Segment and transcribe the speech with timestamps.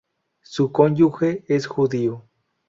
[0.41, 2.25] Su cónyuge es judío.